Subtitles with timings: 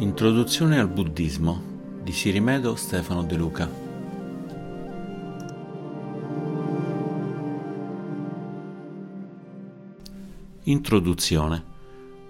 [0.00, 3.70] Introduzione al buddismo di Sirimedo Stefano De Luca.
[10.62, 11.64] Introduzione.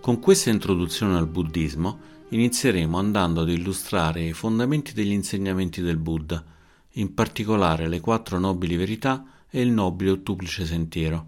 [0.00, 1.98] Con questa introduzione al buddismo
[2.28, 6.44] inizieremo andando ad illustrare i fondamenti degli insegnamenti del Buddha,
[6.92, 11.26] in particolare le quattro nobili verità e il nobile ottuplice sentiero.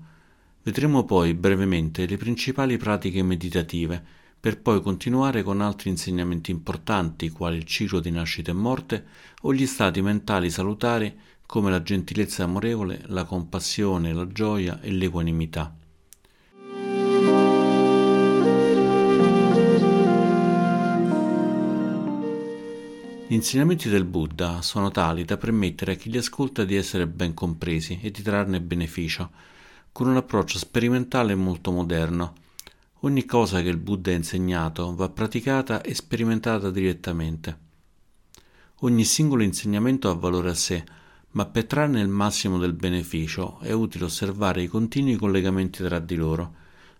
[0.62, 7.56] Vedremo poi brevemente le principali pratiche meditative per poi continuare con altri insegnamenti importanti quali
[7.56, 9.06] il ciclo di nascita e morte
[9.42, 15.74] o gli stati mentali salutari come la gentilezza amorevole, la compassione, la gioia e l'equanimità.
[23.30, 27.34] Gli insegnamenti del Buddha sono tali da permettere a chi li ascolta di essere ben
[27.34, 29.30] compresi e di trarne beneficio,
[29.92, 32.32] con un approccio sperimentale molto moderno,
[33.02, 37.58] Ogni cosa che il Buddha ha insegnato va praticata e sperimentata direttamente.
[38.80, 40.84] Ogni singolo insegnamento ha valore a sé,
[41.32, 46.16] ma per trarne il massimo del beneficio è utile osservare i continui collegamenti tra di
[46.16, 46.52] loro,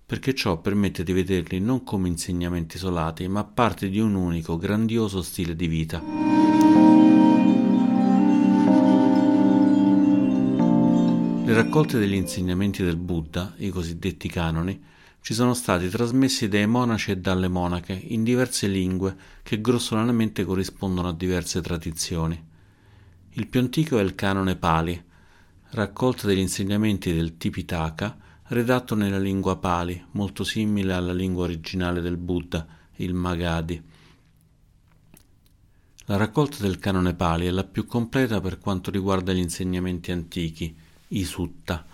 [0.07, 5.21] perché ciò permette di vederli non come insegnamenti isolati, ma parte di un unico, grandioso
[5.21, 6.01] stile di vita.
[11.45, 14.81] Le raccolte degli insegnamenti del Buddha, i cosiddetti canoni,
[15.21, 21.09] ci sono stati trasmessi dai monaci e dalle monache in diverse lingue che grossolanamente corrispondono
[21.09, 22.47] a diverse tradizioni.
[23.33, 25.01] Il più antico è il canone Pali,
[25.71, 28.17] raccolta degli insegnamenti del Tipitaka,
[28.49, 33.83] redatto nella lingua Pali, molto simile alla lingua originale del Buddha, il Magadhi.
[36.07, 40.75] La raccolta del canone Pali è la più completa per quanto riguarda gli insegnamenti antichi,
[41.09, 41.85] i Sutta,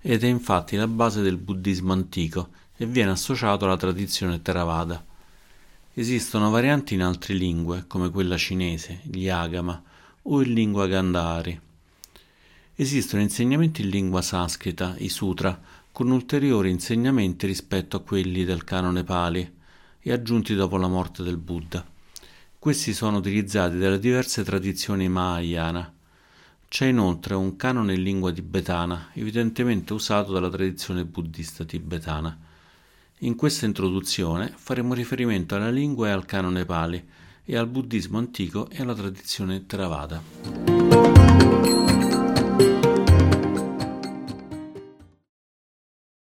[0.00, 2.48] ed è infatti la base del buddismo antico
[2.80, 5.04] e viene associato alla tradizione Theravada.
[5.94, 9.82] Esistono varianti in altre lingue, come quella cinese, gli Agama,
[10.22, 11.60] o in lingua Gandhari.
[12.76, 19.02] Esistono insegnamenti in lingua sanscrita, i sutra, con ulteriori insegnamenti rispetto a quelli del canone
[19.02, 19.56] Pali
[20.00, 21.84] e aggiunti dopo la morte del Buddha.
[22.56, 25.92] Questi sono utilizzati dalle diverse tradizioni Mahayana.
[26.68, 32.38] C'è inoltre un canone in lingua tibetana, evidentemente usato dalla tradizione buddista tibetana.
[33.22, 37.04] In questa introduzione faremo riferimento alla lingua e al canone Pali
[37.44, 40.67] e al buddismo antico e alla tradizione Theravada.